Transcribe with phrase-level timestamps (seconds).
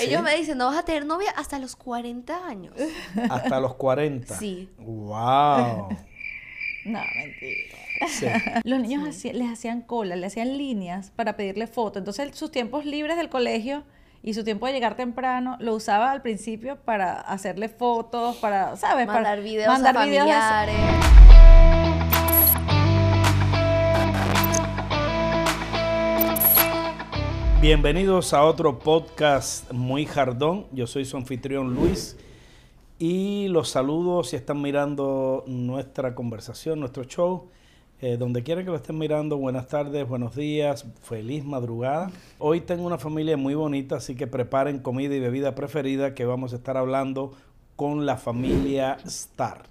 [0.00, 2.74] Ellos me dicen, no vas a tener novia hasta los 40 años.
[3.30, 4.38] Hasta los 40.
[4.38, 4.70] Sí.
[4.78, 5.88] Wow.
[6.84, 7.76] No, mentira.
[8.08, 8.26] Sí.
[8.64, 12.00] Los niños hacía- les hacían cola, le hacían líneas para pedirle fotos.
[12.00, 13.84] Entonces, sus tiempos libres del colegio
[14.20, 19.06] y su tiempo de llegar temprano lo usaba al principio para hacerle fotos, para, ¿sabes?
[19.06, 20.26] Para Mandar videos mandar a videos
[27.62, 30.66] Bienvenidos a otro podcast muy jardón.
[30.72, 32.16] Yo soy su anfitrión Luis
[32.98, 37.50] y los saludo si están mirando nuestra conversación, nuestro show.
[38.00, 42.10] Eh, donde quiera que lo estén mirando, buenas tardes, buenos días, feliz madrugada.
[42.40, 46.52] Hoy tengo una familia muy bonita, así que preparen comida y bebida preferida que vamos
[46.52, 47.30] a estar hablando
[47.76, 49.62] con la familia Star.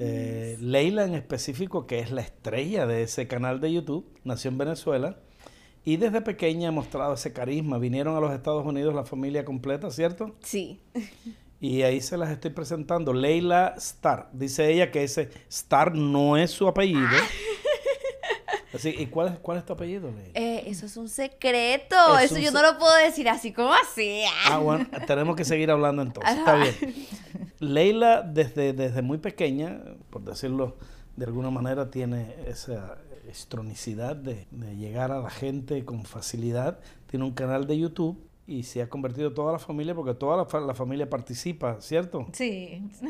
[0.00, 4.58] Eh, Leila en específico, que es la estrella de ese canal de YouTube, nació en
[4.58, 5.18] Venezuela
[5.84, 7.78] y desde pequeña ha mostrado ese carisma.
[7.78, 10.34] Vinieron a los Estados Unidos la familia completa, ¿cierto?
[10.40, 10.80] Sí.
[11.60, 13.12] Y ahí se las estoy presentando.
[13.12, 14.28] Leila Star.
[14.32, 17.06] Dice ella que ese Star no es su apellido.
[18.74, 20.32] Así, ¿Y cuál es, cuál es tu apellido, Leila?
[20.34, 21.94] Eh, eso es un secreto.
[22.18, 24.22] Es eso un yo se- no lo puedo decir así como así.
[24.50, 26.36] Ah, bueno, tenemos que seguir hablando entonces.
[26.36, 26.76] Está bien.
[27.60, 30.76] Leila, desde, desde muy pequeña, por decirlo
[31.14, 32.98] de alguna manera, tiene esa
[33.30, 36.78] estronicidad de, de llegar a la gente con facilidad.
[37.06, 40.44] Tiene un canal de YouTube y se ha convertido toda la familia, porque toda la,
[40.44, 42.26] fa- la familia participa, ¿cierto?
[42.32, 42.82] Sí.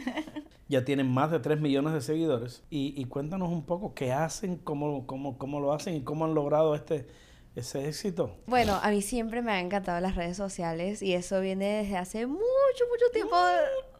[0.66, 2.62] Ya tienen más de 3 millones de seguidores.
[2.70, 6.32] Y, y cuéntanos un poco qué hacen, cómo, cómo, cómo lo hacen y cómo han
[6.34, 7.06] logrado este,
[7.54, 8.34] ese éxito.
[8.46, 12.26] Bueno, a mí siempre me han encantado las redes sociales y eso viene desde hace
[12.26, 12.40] mucho,
[12.90, 13.36] mucho tiempo.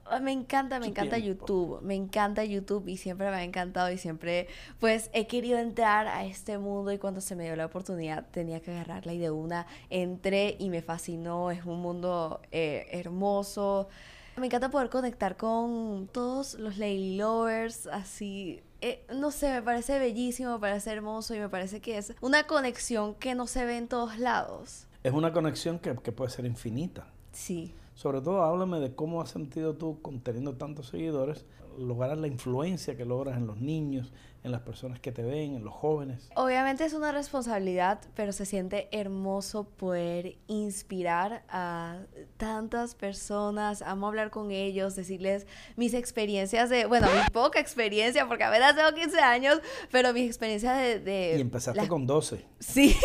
[0.07, 1.47] Ah, Me encanta, me encanta tiempo.
[1.47, 6.07] YouTube, me encanta YouTube y siempre me ha encantado y siempre pues he querido entrar
[6.07, 9.31] a este mundo y cuando se me dio la oportunidad tenía que agarrarla y de
[9.31, 13.89] una entré y me fascinó, es un mundo eh, hermoso.
[14.37, 19.99] Me encanta poder conectar con todos los Lady Lovers, así, eh, no sé, me parece
[19.99, 23.77] bellísimo, me parece hermoso y me parece que es una conexión que no se ve
[23.79, 24.87] en todos lados.
[25.05, 27.07] Es una conexión que, que puede ser infinita.
[27.33, 27.73] Sí.
[27.95, 31.45] Sobre todo, háblame de cómo has sentido tú, con teniendo tantos seguidores,
[31.79, 34.13] lograr la influencia que logras en los niños,
[34.43, 36.29] en las personas que te ven, en los jóvenes.
[36.37, 42.01] Obviamente es una responsabilidad, pero se siente hermoso poder inspirar a
[42.37, 43.81] tantas personas.
[43.83, 48.93] Amo hablar con ellos, decirles mis experiencias de, bueno, mi poca experiencia, porque apenas tengo
[48.93, 50.99] 15 años, pero mis experiencias de...
[51.01, 52.45] de Y empezaste con 12.
[52.59, 52.95] Sí,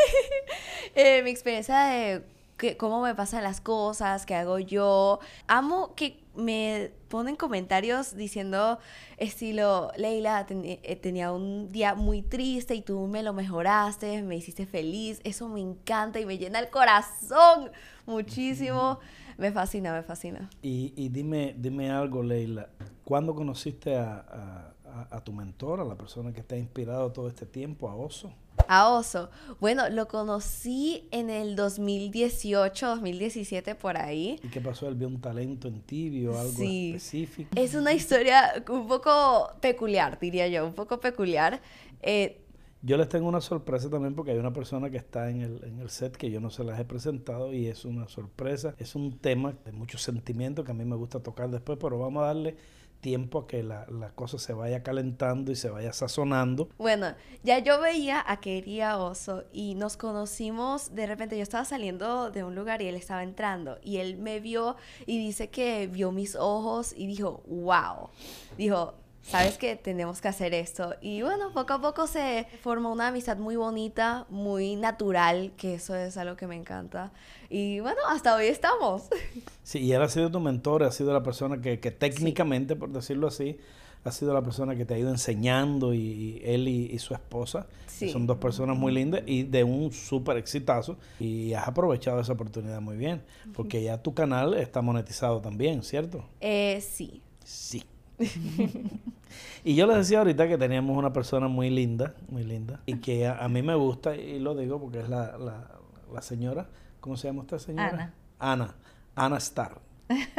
[0.95, 2.23] Eh, mi experiencia de
[2.59, 5.20] que, cómo me pasan las cosas, qué hago yo.
[5.47, 8.78] Amo que me ponen comentarios diciendo
[9.18, 14.36] estilo, Leila, ten- eh, tenía un día muy triste y tú me lo mejoraste, me
[14.36, 15.19] hiciste feliz.
[15.24, 17.72] Eso me encanta y me llena el corazón
[18.06, 19.00] muchísimo.
[19.38, 20.50] Me fascina, me fascina.
[20.62, 22.69] Y, y dime, dime algo, Leila.
[23.06, 27.12] ¿Cuándo conociste a, a- a- a tu mentor, a la persona que te ha inspirado
[27.12, 28.34] todo este tiempo, a Oso?
[28.72, 29.31] A Oso.
[29.59, 34.40] Bueno, lo conocí en el 2018, 2017 por ahí.
[34.44, 34.88] ¿Y qué pasó?
[34.88, 36.90] ¿Él vio un talento en ti, vio algo Sí.
[36.96, 37.50] específico?
[37.56, 41.59] Es una historia un poco peculiar, diría yo, un poco peculiar.
[42.03, 42.41] Eh,
[42.84, 45.80] Yo les tengo una sorpresa también porque hay una persona que está en el, en
[45.80, 48.75] el set que yo no se las he presentado y es una sorpresa.
[48.78, 52.22] Es un tema de mucho sentimiento que a mí me gusta tocar después, pero vamos
[52.24, 52.56] a darle
[53.02, 56.70] tiempo a que la, la cosa se vaya calentando y se vaya sazonando.
[56.78, 62.32] bueno, ya yo veía a Quería Oso y nos conocimos, de repente yo estaba saliendo
[62.32, 66.12] de un lugar y él estaba entrando y él me vio y dice que vio
[66.12, 68.10] mis ojos y dijo, wow,
[68.58, 70.96] dijo, sabes que tenemos que hacer esto.
[71.02, 75.96] Y bueno, poco a poco se formó una amistad muy bonita, muy natural, que eso
[75.96, 77.12] es algo que me encanta.
[77.50, 79.03] Y bueno, hasta hoy estamos.
[79.63, 82.90] Sí, y él ha sido tu mentor, ha sido la persona que, que técnicamente, por
[82.90, 83.59] decirlo así,
[84.03, 87.13] ha sido la persona que te ha ido enseñando y, y él y, y su
[87.13, 87.68] esposa.
[87.86, 88.09] Sí.
[88.09, 90.97] Son dos personas muy lindas y de un súper exitazo.
[91.19, 93.22] Y has aprovechado esa oportunidad muy bien,
[93.53, 96.25] porque ya tu canal está monetizado también, ¿cierto?
[96.42, 97.21] Eh, sí.
[97.44, 97.83] Sí.
[99.63, 103.27] y yo les decía ahorita que teníamos una persona muy linda, muy linda, y que
[103.27, 105.68] a, a mí me gusta, y lo digo porque es la, la,
[106.13, 106.68] la señora,
[107.00, 107.89] ¿cómo se llama esta señora?
[107.89, 108.13] Ana.
[108.39, 108.75] Ana.
[109.16, 109.80] Ana Star.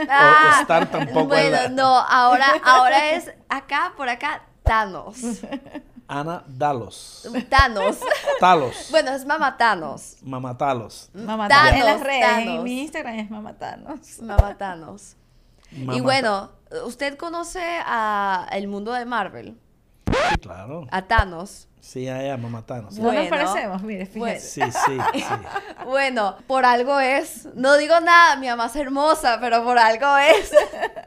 [0.09, 5.17] Ah, o Star tampoco Bueno, es la- no, ahora, ahora es acá, por acá, Thanos.
[6.09, 7.29] Ana Dalos.
[7.49, 8.01] Thanos.
[8.41, 8.89] Talos.
[8.91, 10.17] Bueno, es Mama Thanos.
[10.23, 11.09] Mamatalos.
[11.15, 12.57] Mamá Thanos, en las redes, Thanos.
[12.57, 14.19] en mi Instagram es mamatanos.
[14.21, 15.17] Mama Thanos.
[15.73, 16.51] Y bueno,
[16.85, 19.57] ¿usted conoce a el mundo de Marvel?
[20.07, 20.87] Sí, claro.
[20.91, 21.67] A Thanos.
[21.81, 22.95] Sí, a ella, mamá Thanos.
[22.95, 23.01] sí.
[23.01, 23.31] No nos Bueno.
[23.31, 24.35] parecemos, mire, Bueno.
[24.39, 24.71] fíjese.
[24.71, 25.21] Sí, sí, sí.
[25.87, 27.49] Bueno, por algo es.
[27.55, 30.53] No digo nada, mi mamá es hermosa, pero por algo es.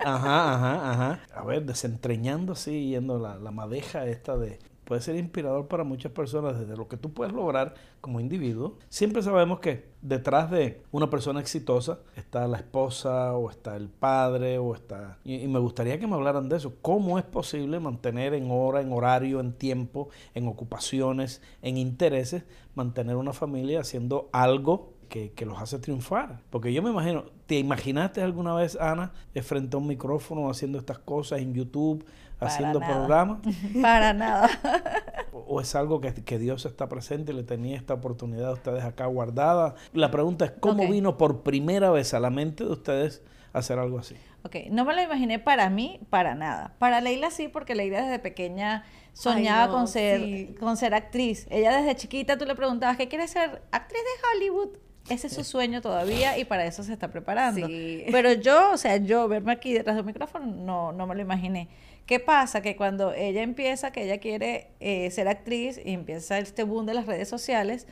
[0.04, 1.20] Ajá, ajá, ajá.
[1.36, 4.60] A ver, desentrañando así, yendo la, la madeja esta de...
[4.86, 8.78] Puede ser inspirador para muchas personas desde lo que tú puedes lograr como individuo.
[8.90, 14.58] Siempre sabemos que detrás de una persona exitosa está la esposa o está el padre
[14.58, 15.18] o está...
[15.24, 16.74] Y, me gustaría que me hablaran de eso.
[16.82, 22.44] ¿Cómo es posible mantener en hora, en horario, en tiempo, en ocupaciones, en intereses,
[22.76, 26.42] mantener una familia haciendo algo que, que los hace triunfar.
[26.50, 29.14] Porque yo me imagino, ¿te imaginaste alguna vez, Ana,
[29.44, 32.04] frente a un micrófono haciendo estas cosas en YouTube,
[32.44, 32.94] Para haciendo nada.
[32.94, 33.40] programas?
[33.82, 34.50] Para nada.
[35.32, 38.54] ¿O o es algo que, que Dios está presente y le tenía esta oportunidad a
[38.54, 39.76] ustedes acá guardada?
[39.94, 43.22] La pregunta es, ¿cómo vino por primera vez a la mente de ustedes
[43.54, 44.16] hacer algo así?
[44.44, 46.76] Ok, no me lo imaginé para mí, para nada.
[46.80, 50.56] Para Leila sí, porque Leila desde pequeña soñaba Ay, no, con, ser, sí.
[50.60, 51.48] con ser actriz.
[51.50, 53.62] Ella desde chiquita tú le preguntabas, ¿qué quieres ser?
[53.72, 54.78] Actriz de Hollywood.
[55.10, 57.68] Ese es su sueño todavía y para eso se está preparando.
[57.68, 58.06] Sí.
[58.10, 61.68] Pero yo, o sea, yo verme aquí detrás del micrófono, no, no me lo imaginé.
[62.06, 62.62] ¿Qué pasa?
[62.62, 66.94] Que cuando ella empieza, que ella quiere eh, ser actriz y empieza este boom de
[66.94, 67.88] las redes sociales,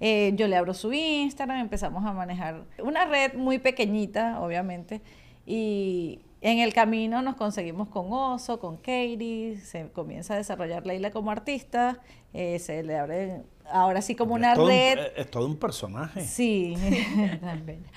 [0.00, 5.00] eh, yo le abro su Instagram, empezamos a manejar una red muy pequeñita, obviamente,
[5.46, 11.10] y en el camino nos conseguimos con Oso, con Katie, se comienza a desarrollar Leila
[11.10, 11.98] como artista,
[12.34, 14.98] eh, se le abre ahora sí como una es, todo un- red.
[14.98, 16.20] es- es todo un personaje.
[16.24, 16.74] Sí,
[17.40, 17.90] tan bella.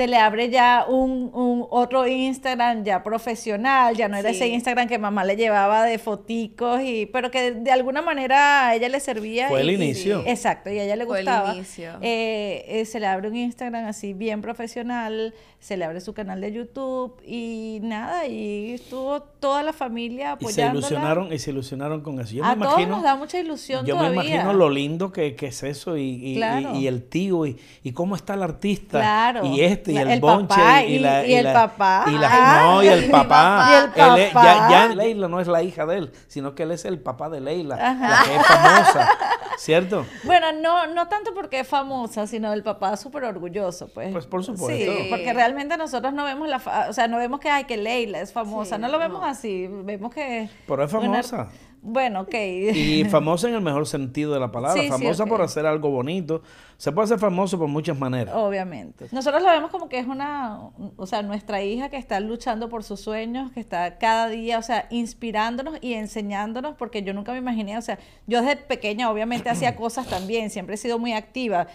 [0.00, 4.36] Se le abre ya un, un otro Instagram ya profesional, ya no era Sí.
[4.36, 8.68] ese Instagram que mamá le llevaba de foticos, y, pero que de, de alguna manera
[8.68, 9.48] a ella le servía.
[9.50, 10.22] Fue el y- inicio.
[10.26, 11.54] exacto, y a ella le Fue el gustaba.
[11.54, 11.98] inicio.
[12.00, 16.40] Eh, eh, se le abre un Instagram así bien profesional, se le abre su canal
[16.40, 20.78] de YouTube y nada, y estuvo toda la familia Y se apoyándola.
[20.86, 22.34] ilusionaron, y se ilusionaron con eso.
[22.34, 24.20] Yo a me todos imagino, nos da mucha ilusión yo todavía.
[24.20, 26.74] me imagino lo lindo que, que es eso y, y- y- Claro.
[26.76, 29.46] y el tío y, y cómo está el artista Claro.
[29.46, 32.04] y este y el, el bonche papá y, la, y el la- papá.
[32.06, 33.92] y la- no y el papá, papá.
[33.96, 36.62] Y el Él es- ya, ya Leila no es la hija de él sino que
[36.64, 38.08] él es el papá de Leila Ajá.
[38.10, 39.08] la que es famosa
[39.58, 44.12] cierto Bueno, no, no tanto porque es famosa, sino el papá súper orgulloso, pues.
[44.12, 44.92] Pues, por supuesto.
[44.92, 47.76] Sí, porque realmente nosotros no vemos la, fa- o sea, no vemos que, ay, que
[47.76, 50.48] Leila es famosa, Sí, no lo vemos así, vemos que...
[50.66, 51.48] Pero es una- famosa.
[51.82, 52.34] Bueno, ok.
[52.34, 55.90] y famosa en el mejor sentido de la palabra Sí, sí, famosa por hacer algo
[55.90, 56.42] bonito
[56.80, 59.06] se puede ser famoso por muchas maneras Obviamente.
[59.12, 60.60] Nosotros la vemos como que es una,
[60.96, 64.62] o sea, nuestra hija que está luchando por sus sueños, que está cada día, o
[64.62, 69.50] sea, inspirándonos y enseñándonos, porque yo nunca me imaginé, o sea, yo desde pequeña obviamente
[69.50, 71.66] hacía cosas también, siempre he sido muy activa.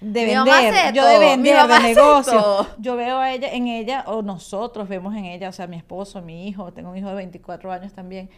[0.00, 2.66] De Mi vender, yo de vender, de negocio.
[2.78, 6.20] Yo veo a ella, en ella, o nosotros vemos en ella, o sea, mi esposo,
[6.20, 8.28] mi hijo, tengo un hijo de 24 años también,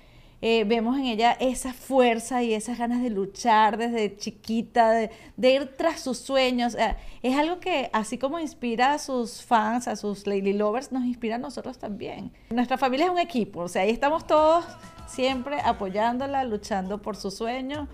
[0.43, 5.77] eh, vemos en ella esa fuerza y esas ganas de luchar desde chiquita, de, ir
[5.77, 6.73] tras sus sueños.
[6.73, 11.05] Sea, es algo que, así como inspira a sus fans, a sus Lady Lovers, nos
[11.05, 12.33] inspira a nosotros también.
[12.51, 14.65] Nuestra familia es un equipo, o sea, ahí estamos todos
[15.07, 17.89] siempre apoyándola, luchando por sus sueños.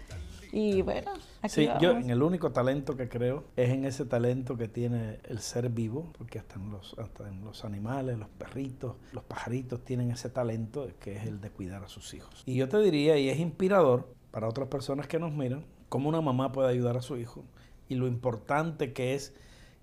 [0.59, 1.11] Y bueno,
[1.43, 5.19] aquí Sí, yo en el único talento que creo es en ese talento que tiene
[5.25, 9.85] el ser vivo, porque hasta en los, hasta en los animales, los perritos, los pajaritos
[9.85, 12.43] tienen ese talento que es el de cuidar a sus hijos.
[12.47, 16.23] Y yo te diría, y es inspirador para otras personas que nos miran, cómo una
[16.23, 17.45] mamá puede ayudar a su hijo
[17.89, 19.35] y lo importante que es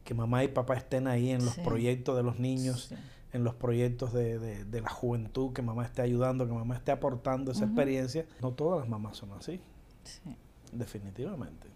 [0.03, 1.61] que mamá y papá estén ahí en los Sí.
[1.61, 2.95] proyectos de los niños, Sí.
[3.31, 6.91] en los proyectos de, de- de la juventud, que mamá esté ayudando, que mamá esté
[6.91, 8.25] aportando esa experiencia.
[8.41, 9.61] No todas las mamás son así.
[10.03, 10.19] Sí.
[10.73, 11.67] Definitivamente.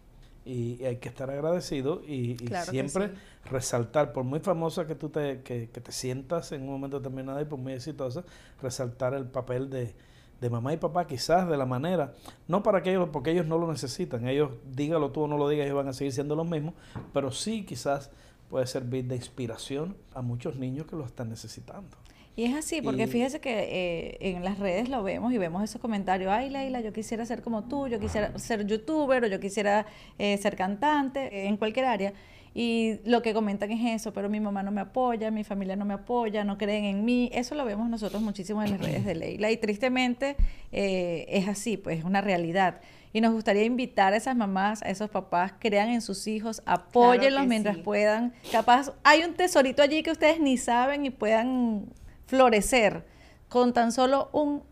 [0.46, 3.14] Y, y hay que estar agradecido y, y Claro que siempre sí.
[3.50, 7.42] resaltar, por muy famosa que tú te, que, que te sientas en un momento determinado
[7.42, 8.24] y por muy exitosa,
[8.62, 9.94] resaltar el papel de,
[10.40, 12.14] de mamá y papá quizás de la manera,
[12.48, 15.50] no para que ellos, porque ellos no lo necesitan, ellos dígalo tú o no lo
[15.50, 16.76] digas, ellos van a seguir siendo los mismos,
[17.14, 18.10] pero sí quizás
[18.50, 21.98] puede servir de inspiración a muchos niños que lo están necesitando.
[22.38, 25.64] Y es así, porque Y- fíjese que eh, en las redes lo vemos y vemos
[25.64, 29.40] esos comentarios, ay Leila, yo quisiera ser como tú, yo quisiera ser youtuber o yo
[29.40, 29.88] quisiera
[30.20, 32.14] eh, ser cantante, en cualquier área.
[32.54, 35.84] Y lo que comentan es eso, pero mi mamá no me apoya, mi familia no
[35.84, 37.30] me apoya, no creen en mí.
[37.34, 39.50] Eso lo vemos nosotros muchísimo en las redes de Leila.
[39.50, 40.36] Y tristemente
[40.72, 42.82] eh, es así, pues es una realidad.
[43.14, 47.48] Y nos gustaría invitar a esas mamás, a esos papás, crean en sus hijos, apóyenlos
[47.48, 47.82] mientras sí.
[47.82, 48.34] puedan.
[48.52, 51.86] Capaz hay un tesorito allí que ustedes ni saben y puedan
[52.28, 53.06] florecer
[53.50, 54.64] con tan solo un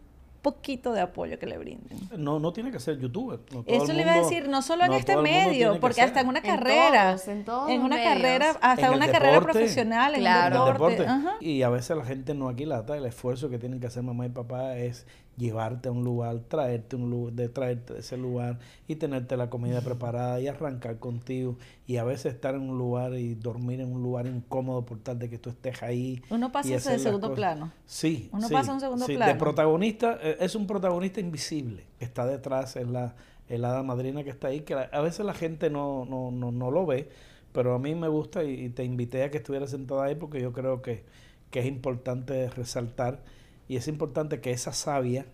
[0.41, 1.97] poquito de apoyo que le brinden.
[2.17, 3.39] No, no tiene que ser youtuber.
[3.51, 6.03] no todo Eso le iba a decir, no solo en no este medio, que porque
[6.03, 8.13] hasta en una En carrera, todos, en todos en los una medios.
[8.13, 10.55] carrera, hasta En una carrera profesional, en Claro.
[10.55, 11.07] un en el deporte.
[11.41, 14.29] Y a veces la gente no aquilata el esfuerzo que tienen que hacer mamá y
[14.29, 18.95] papá es llevarte a un lugar, traerte un lugar, de traerte de ese lugar y
[18.95, 23.35] tenerte la comida preparada y arrancar contigo y a veces estar en un lugar y
[23.35, 26.21] dormir en un lugar incómodo por tal de que tú estés ahí.
[26.29, 27.35] Uno pasa las segundo cosas.
[27.35, 27.71] plano.
[27.85, 28.29] Sí.
[28.31, 29.13] Uno sí, pasa a un segundo sí.
[29.13, 29.37] De plano.
[29.37, 33.15] protagonista, eh, es un protagonista invisible que está detrás, es la,
[33.49, 36.51] es la hada madrina que está ahí, que a veces la gente no, no, no,
[36.51, 37.09] no lo ve,
[37.51, 40.41] pero a mí me gusta y, y te invité a que estuvieras sentada ahí porque
[40.41, 41.03] yo creo que,
[41.51, 43.19] que es importante resaltar
[43.67, 45.25] y es importante que esa savia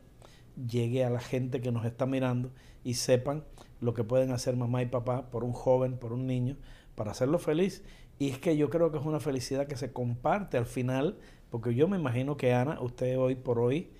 [0.67, 2.51] llegue a la gente que nos está mirando
[2.83, 3.43] y sepan
[3.79, 6.57] lo que pueden hacer mamá y papá por un joven, por un niño,
[6.95, 7.83] para hacerlo feliz.
[8.19, 11.17] Y es que yo creo que es una felicidad que se comparte al final,
[11.50, 13.91] porque yo me imagino que Ana, usted hoy por hoy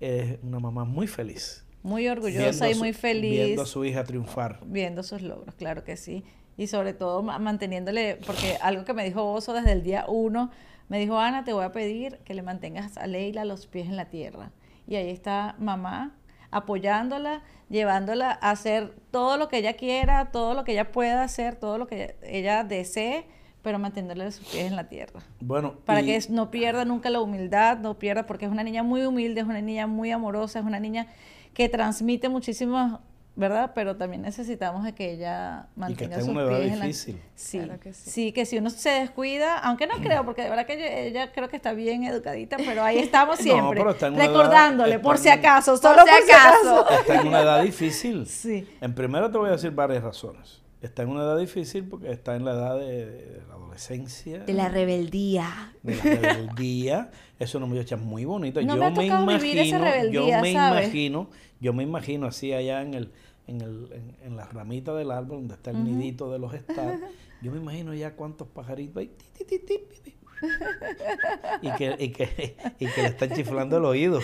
[0.00, 1.64] es una mamá muy feliz.
[1.82, 3.30] Muy orgullosa y muy feliz.
[3.30, 4.60] Viendo a su hija triunfar.
[4.66, 6.24] viendo sus logros, claro que sí.
[6.60, 10.50] Y sobre todo ma- manteniéndole, porque algo que me dijo Oso desde el día uno,
[10.90, 13.96] me dijo, Ana, te voy a pedir que le mantengas a Leila los pies en
[13.96, 14.50] la tierra.
[14.86, 16.16] Y ahí está mamá
[16.50, 17.40] apoyándola,
[17.70, 21.78] llevándola a hacer todo lo que ella quiera, todo lo que ella pueda hacer, todo
[21.78, 23.24] lo que ella, desee,
[23.62, 25.20] pero manteniéndole sus pies en la tierra.
[25.40, 28.82] Bueno, Para y- que no pierda nunca la humildad, no pierda, porque es una niña
[28.82, 31.06] muy humilde, es una niña muy amorosa, es una niña
[31.54, 33.00] que transmite muchísimo,
[33.36, 33.72] ¿verdad?
[33.74, 36.84] Pero también necesitamos de que ella mantenga está en sus una edad pies en la-
[36.86, 37.22] difícil.
[37.34, 38.10] Sí, Claro que sí.
[38.10, 41.32] sí, que si uno se descuida, aunque no creo, porque de verdad que ella, ella
[41.32, 44.30] creo que está bien educadita, pero ahí estamos No, siempre, pero está en una edad-
[44.32, 46.80] recordándole, está por si acaso, Por solo si por si acaso.
[46.80, 47.00] acaso.
[47.00, 48.26] está en una edad difícil.
[48.26, 48.68] Sí.
[48.80, 50.60] En primero te voy a decir varias razones.
[50.82, 54.40] Está en una edad difícil porque está en la edad de, de la adolescencia.
[54.44, 55.74] De la rebeldía.
[55.82, 57.10] de la rebeldía.
[57.38, 58.62] Es una muchacha muy bonita.
[58.62, 60.84] No yo me me imagino, vivir rebeldía, yo me ¿sabes?
[60.86, 63.12] imagino, yo me imagino así allá en el,
[63.46, 67.00] en el, en, en la ramita del árbol donde está el nidito de los stars.
[67.42, 69.08] Yo me imagino ya cuántos pajaritos hay.
[69.08, 70.14] ti, ti, ti, ti, ti, ti.
[71.62, 74.20] Y que, y, que, y que le están chiflando el oído.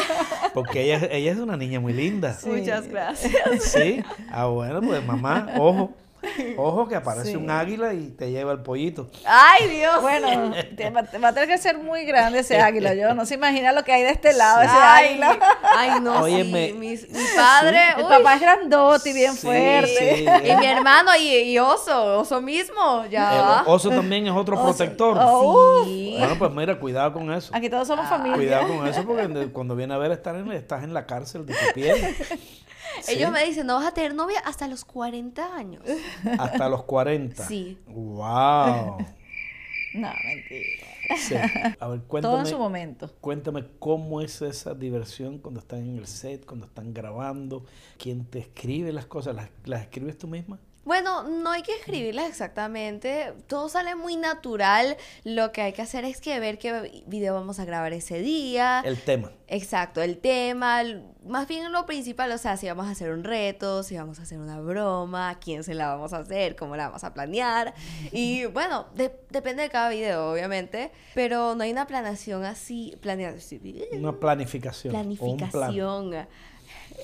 [0.54, 2.34] Porque ella, ella es una niña muy linda.
[2.34, 2.48] Sí.
[2.48, 3.32] Muchas gracias.
[3.60, 4.02] Sí.
[4.30, 5.94] Ah, bueno, pues mamá, ojo.
[6.56, 7.36] Ojo que aparece Sí.
[7.36, 9.08] un águila y te lleva el pollito.
[9.24, 10.00] Ay, Dios.
[10.02, 12.94] Bueno, te va, te va a tener que ser muy grande ese águila.
[12.94, 15.38] Yo no se imagina lo que hay de este lado, ese ay, águila.
[15.76, 16.68] ay, no, Óyeme.
[16.68, 20.16] sí, mi, mi padre, El uy, papá es grandote y bien Sí, fuerte.
[20.16, 20.24] sí.
[20.50, 23.62] y mi hermano y, y Oso, Oso mismo, ya.
[23.66, 24.64] El oso también es otro Oso.
[24.64, 25.16] protector.
[25.20, 26.16] Oh, Sí.
[26.18, 27.50] Bueno, pues mira, cuidado con eso.
[27.54, 28.36] Aquí todos somos familia.
[28.36, 31.54] Cuidado con eso porque cuando viene a ver estar en, estás en la cárcel de
[31.54, 31.96] tu piel.
[33.08, 35.82] Ellos me dicen, no vas a tener novia hasta los 40 años.
[36.38, 37.46] Hasta los 40.
[37.46, 37.78] Sí.
[37.86, 38.98] Wow.
[39.92, 40.86] No, mentira.
[41.18, 41.34] Sí.
[41.34, 43.10] A ver, Todo en cuéntame, su momento.
[43.20, 47.64] cuéntame cómo es esa diversión cuando están en el set, cuando están grabando,
[47.98, 50.60] quién te escribe las cosas, ¿las, las escribes tú misma?
[50.84, 56.06] Bueno, no hay que escribirlas exactamente, todo sale muy natural, lo que hay que hacer
[56.06, 59.30] es que ver qué video vamos a grabar ese día, El tema.
[59.46, 60.82] exacto, el tema,
[61.26, 64.22] más bien lo principal, o sea, si vamos a hacer un reto, si vamos a
[64.22, 67.74] hacer una broma, quién se la vamos a hacer, cómo la vamos a planear,
[68.10, 73.60] y bueno, de- depende de cada video, obviamente, pero no hay una planeación así, planeación,
[73.98, 74.92] Una planificación.
[74.94, 76.26] planificación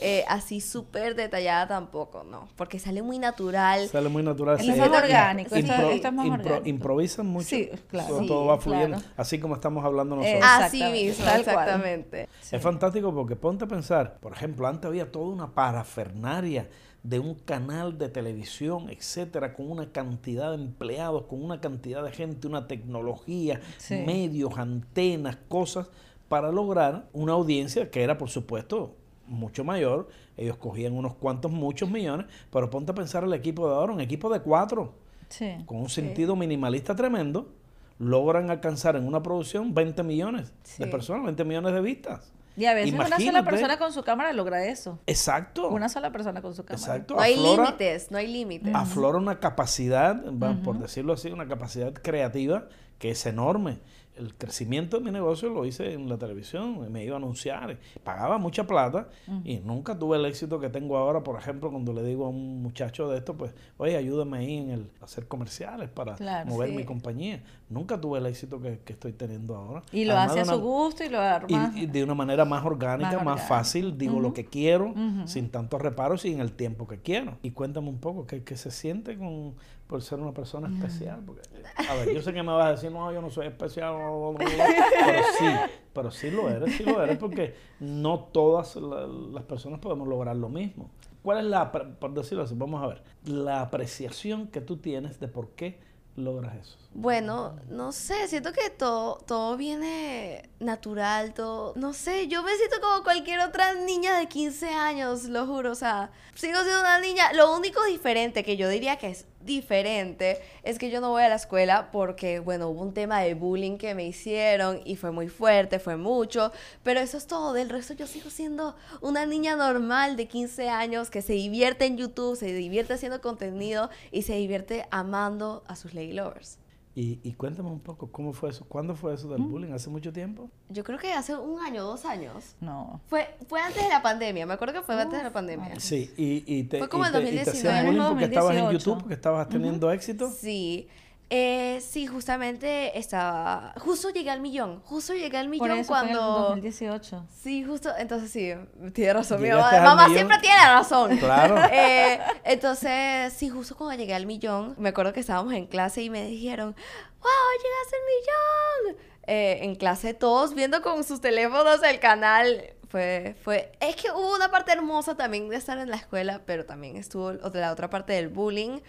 [0.00, 3.88] eh, así súper detallada tampoco, no, porque sale muy natural.
[3.88, 4.58] Sale muy natural.
[4.60, 4.70] Sí.
[4.70, 6.68] es más orgánico, esto- esto es más orgánico.
[6.68, 7.46] Improvisan mucho.
[7.48, 8.24] Sí, claro.
[8.26, 8.98] Todo, va fluyendo.
[8.98, 9.12] claro.
[9.16, 10.42] Así como estamos hablando nosotros.
[10.44, 12.28] Así mismo, tal exactamente.
[12.50, 16.68] Es fantástico porque ponte a pensar, por ejemplo, antes había toda una parafernaria
[17.02, 22.10] de un canal de televisión, etcétera, con una cantidad de empleados, con una cantidad de
[22.10, 24.02] gente, una tecnología, Sí.
[24.04, 25.88] medios, antenas, cosas,
[26.28, 30.08] para lograr una audiencia que era, por supuesto, mucho mayor.
[30.36, 34.00] Ellos cogían unos cuantos, muchos millones, pero ponte a pensar el equipo de ahora, un
[34.00, 34.94] equipo de cuatro,
[35.28, 35.56] Sí.
[35.66, 37.52] con un sentido minimalista tremendo,
[37.98, 42.32] logran alcanzar en una producción 20 millones de personas, 20 millones de vistas.
[42.58, 44.98] Y a veces una sola persona con su cámara logra eso.
[45.06, 45.68] Exacto.
[45.68, 46.80] Una sola persona con su cámara.
[46.94, 47.14] Exacto.
[47.14, 48.74] No hay límites, no hay límites.
[48.74, 50.22] Aflora una capacidad,
[50.64, 52.68] por decirlo así, una capacidad creativa
[52.98, 53.78] que es enorme.
[54.16, 58.38] El crecimiento de mi negocio lo hice en la televisión, me iba a anunciar, pagaba
[58.38, 59.08] mucha plata
[59.44, 62.62] y nunca tuve el éxito que tengo ahora, por ejemplo, cuando le digo a un
[62.62, 66.76] muchacho de esto, pues, oye, ayúdame ahí en el hacer comerciales para Claro, mover sí.
[66.76, 67.42] mi compañía.
[67.68, 69.82] Nunca tuve el éxito que, que estoy teniendo ahora.
[69.90, 71.72] Y lo Además hace a su gusto y lo arma.
[71.74, 74.94] y, y de una manera más orgánica, Más fácil, digo lo que quiero,
[75.26, 77.38] sin tantos reparos y en el tiempo que quiero.
[77.42, 79.54] Y cuéntame un poco, ¿qué, qué se siente con,
[79.88, 81.22] por ser una persona especial?
[81.26, 81.42] Porque,
[81.90, 83.94] a ver, yo sé que me vas a decir, no, yo no soy especial,
[84.38, 85.44] pero sí,
[85.92, 90.36] pero sí lo eres, sí lo eres, porque no todas la- las personas podemos lograr
[90.36, 90.88] lo mismo.
[91.22, 95.26] ¿Cuál es la, por decirlo así, vamos a ver, la apreciación que tú tienes de
[95.26, 95.80] por qué
[96.16, 96.76] logras eso?
[96.92, 102.80] Bueno, no sé, siento que todo, todo viene natural, todo, no sé, yo me siento
[102.80, 107.32] como cualquier otra niña de 15 años, lo juro, o sea, sigo siendo una niña,
[107.34, 111.28] lo único diferente que yo diría que es diferente es que yo no voy a
[111.28, 115.28] la escuela porque, bueno, hubo un tema de bullying que me hicieron y fue muy
[115.28, 120.16] fuerte, fue mucho, pero eso es todo, del resto yo sigo siendo una niña normal
[120.16, 124.86] de 15 años que se divierte en YouTube, se divierte haciendo contenido y se divierte
[124.90, 126.58] amando a sus lady lovers.
[126.98, 128.64] Y, cuéntame un poco, ¿cómo fue eso?
[128.66, 129.50] ¿Cuándo fue eso del mm.
[129.50, 129.72] bullying?
[129.72, 130.48] ¿Hace mucho tiempo?
[130.70, 132.56] Yo creo que hace un año, dos años.
[132.58, 133.02] No.
[133.08, 135.78] Fue, fue antes de la pandemia, me acuerdo que fue antes de la pandemia.
[135.78, 137.44] Sí, y, y te, fue como en 2019.
[137.44, 140.30] te hacían bullying porque estabas en YouTube, porque estabas teniendo éxito.
[140.30, 140.88] Sí.
[141.28, 143.74] Eh, sí, justamente estaba.
[143.78, 144.80] Justo llegué al millón.
[144.84, 146.20] Justo llegué al millón cuando.
[146.20, 147.26] Fue en 2018.
[147.42, 147.90] Sí, justo.
[147.98, 148.52] Entonces sí,
[148.92, 149.42] tiene razón.
[149.42, 151.16] Mi mamá, siempre tiene razón.
[151.18, 151.56] Claro.
[151.78, 156.10] Eh, entonces, sí, justo cuando llegué al millón, me acuerdo que estábamos en clase y
[156.10, 156.74] me dijeron:
[157.20, 157.30] ¡Wow!
[157.62, 159.02] ¡Llegaste al millón!
[159.26, 162.74] Eh, en clase, todos viendo con sus teléfonos el canal.
[162.88, 163.72] Fue, fue.
[163.80, 167.32] Es que hubo una parte hermosa también de estar en la escuela, pero también estuvo
[167.32, 168.80] la otra parte del bullying.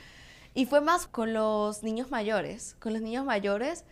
[0.57, 2.75] Y fue más con los niños mayores.
[2.79, 3.83] Con los niños mayores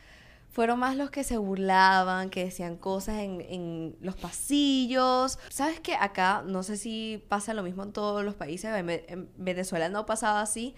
[0.50, 5.38] fueron más los que se burlaban, que decían cosas en, los pasillos.
[5.50, 9.90] ¿Sabes que acá, no sé si pasa lo mismo en todos los países, en, Venezuela
[9.90, 10.74] no pasaba así,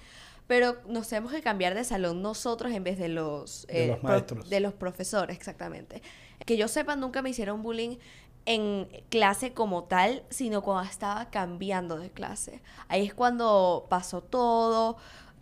[0.45, 3.99] pero nos tenemos que cambiar de salón nosotros en vez de los, de los eh,
[4.03, 4.49] maestros.
[4.49, 6.01] de los profesores, exactamente.
[6.45, 7.95] Que yo sepa, nunca me hicieron bullying
[8.47, 12.61] en clase como tal, sino cuando estaba cambiando de clase.
[12.89, 14.97] Ahí es cuando pasó todo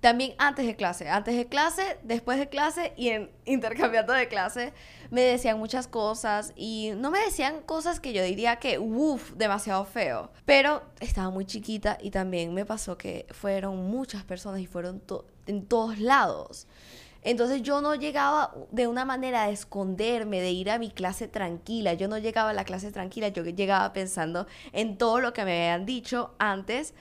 [0.06, 4.72] también antes de clase, antes de clase, después de clase y en intercambiando de clase,
[5.10, 9.84] me decían muchas cosas y no me decían cosas que yo diría que, uff, demasiado
[9.84, 10.30] feo.
[10.46, 15.02] Pero estaba muy chiquita y también me pasó que fueron muchas personas y fueron
[15.48, 16.68] en todos lados.
[17.24, 21.96] Entonces yo no llegaba de una manera de esconderme, de ir a mi clase tranquila.
[21.96, 25.64] Yo no llegaba a la clase tranquila, yo llegaba pensando en todo lo que me
[25.64, 26.94] habían dicho antes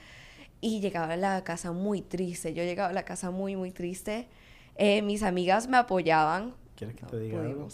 [0.61, 2.53] y llegaba a la casa muy triste.
[2.53, 4.27] Yo llegaba a la casa muy, muy triste.
[4.75, 6.53] Eh, mis amigas me apoyaban.
[6.75, 7.67] ¿Quieres que te diga algo?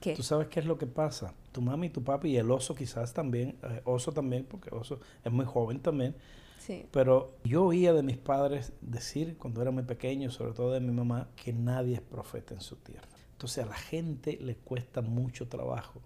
[0.00, 0.14] ¿Qué?
[0.14, 1.34] ¿Tú sabes qué es lo que pasa?
[1.52, 5.00] Tu mami y tu papi y el oso quizás también, eh, oso también, porque oso
[5.24, 6.14] es muy joven también.
[6.58, 6.86] Sí.
[6.92, 10.92] Pero yo oía de mis padres decir cuando era muy pequeño, sobre todo de mi
[10.92, 13.08] mamá, que nadie es profeta en su tierra.
[13.32, 16.00] Entonces a la gente le cuesta mucho trabajo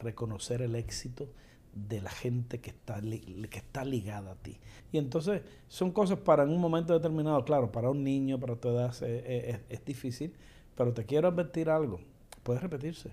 [0.00, 1.28] reconocer el éxito
[1.74, 4.58] de la gente que está, que está ligada a ti.
[4.92, 8.68] Y entonces son cosas para en un momento determinado, claro, para un niño, para tu
[8.68, 10.34] edad es, difícil,
[10.76, 12.00] pero te quiero advertir algo,
[12.42, 13.10] puede repetirse.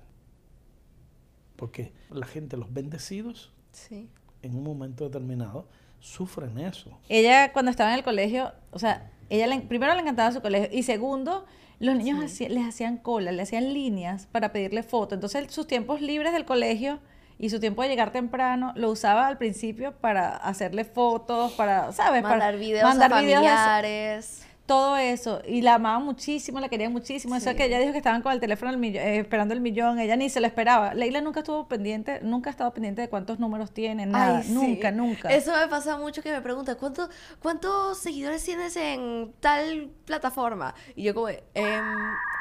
[1.56, 3.52] Porque la gente, los bendecidos,
[3.89, 5.67] en un momento determinado,
[6.00, 6.97] sufren eso.
[7.10, 10.84] Ella cuando estaba en el colegio, o sea, ella primero le encantaba su colegio y
[10.84, 11.45] segundo,
[11.80, 15.15] los niños les hacían cola, le hacían líneas para pedirle fotos.
[15.15, 17.00] Entonces sus tiempos libres del colegio
[17.41, 22.21] y su tiempo de llegar temprano lo usaba al principio para hacerle fotos, para, ¿sabes?
[22.21, 25.41] Mandar videos mandar a familiares todo eso.
[25.45, 27.36] Y la amaba muchísimo, la quería muchísimo.
[27.36, 30.29] Eso que ella dijo que estaban con el teléfono eh, esperando el millón, ella ni
[30.29, 30.93] se lo esperaba.
[30.93, 34.43] Leila nunca estuvo pendiente, nunca ha estado pendiente de cuántos números tiene, nada.
[34.47, 35.27] Nunca, nunca.
[35.27, 37.10] Eso me pasa mucho que me pregunta, ¿cuántos,
[37.41, 40.73] ¿cuántos seguidores tienes en tal plataforma?
[40.95, 41.41] Y yo como, eh,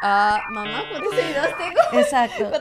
[0.01, 1.81] mamá, ¿cuántos seguidores tengo?
[2.01, 2.53] Exacto.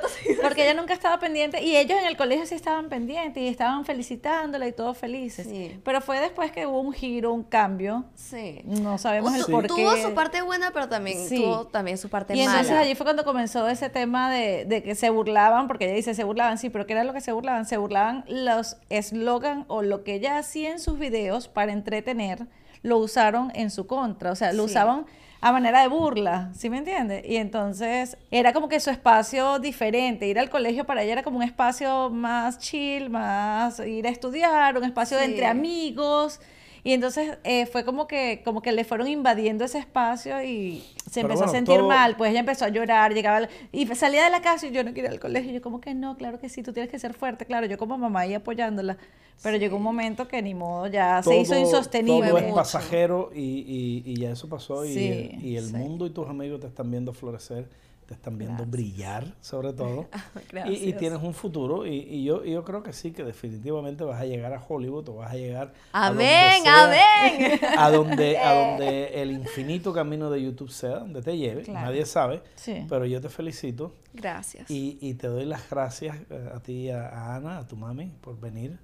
[0.41, 3.86] Porque ella nunca estaba pendiente y ellos en el colegio sí estaban pendientes y estaban
[3.86, 5.47] felicitándola y todos felices.
[5.84, 8.05] Pero fue después que hubo un giro, un cambio.
[8.15, 8.62] Sí.
[8.63, 12.43] No sabemos el Tuvo su parte buena, pero también tuvo también su parte mala.
[12.43, 15.95] Y entonces allí fue cuando comenzó ese tema de, de, que se burlaban, porque ella
[15.95, 17.65] dice se burlaban, sí, pero ¿qué era lo que se burlaban?
[17.65, 22.48] Se burlaban los eslogan o lo que ella hacía en sus videos para entretener,
[22.82, 25.06] lo usaron en su contra, o sea, lo usaban
[25.41, 27.24] a manera de burla, ¿sí me entiendes?
[27.26, 31.38] Y entonces era como que su espacio diferente, ir al colegio para ella era como
[31.38, 36.41] un espacio más chill, más ir a estudiar, un espacio de entre amigos,
[36.84, 41.22] y entonces eh, fue como que, como que le fueron invadiendo ese espacio y se
[41.22, 42.15] empezó a sentir mal.
[42.15, 45.10] Pues ella empezó a llorar, llegaba y salía de la casa y yo no quería
[45.10, 45.52] ir al colegio.
[45.52, 47.46] Y yo como que no, claro que sí, tú tienes que ser fuerte.
[47.46, 48.98] Claro, yo como mamá ahí apoyándola.
[49.42, 52.30] Pero llegó un momento que ni modo, ya se hizo insostenible.
[52.30, 56.60] Todo es pasajero y, y, ya eso pasó y, y el mundo y tus amigos
[56.60, 57.70] te están viendo florecer
[58.10, 60.08] te están viendo brillar, sobre todo.
[60.65, 61.86] y, y, tienes un futuro.
[61.86, 65.15] Y, y, yo, yo creo que sí, que definitivamente vas a llegar a Hollywood o
[65.17, 67.60] vas a llegar amén, a donde amén.
[67.78, 71.72] a donde, a donde el infinito camino de YouTube sea, donde te lleve.
[71.72, 72.41] Nadie sabe.
[72.65, 73.93] Pero yo te felicito.
[74.12, 74.72] Gracias.
[74.72, 78.12] Y, y te doy las gracias eh, a ti, a, a Ana, a tu mami,
[78.22, 78.80] por venir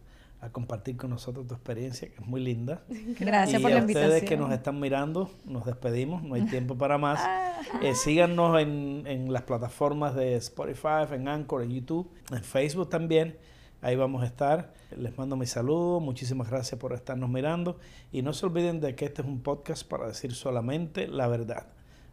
[0.45, 2.83] a compartir con nosotros tu experiencia, que es muy linda.
[3.19, 4.11] Gracias y por a la invitación.
[4.11, 7.19] ustedes que nos están mirando, nos despedimos, no hay tiempo para más.
[7.21, 7.61] Ah.
[7.81, 13.37] Eh, síganos en, en las plataformas de Spotify, en Anchor, en YouTube, en Facebook también.
[13.81, 14.73] Ahí vamos a estar.
[14.97, 15.99] Les mando mi saludo.
[15.99, 17.77] Muchísimas gracias por estarnos mirando.
[18.11, 21.67] Y no se olviden de que este es un podcast para decir solamente la verdad.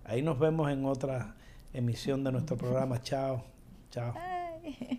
[0.04, 1.36] Ahí nos vemos en otra
[1.72, 3.00] emisión de nuestro programa.
[3.00, 3.44] Chao.
[3.90, 4.14] Chao.